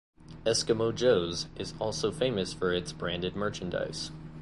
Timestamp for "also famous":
1.77-2.53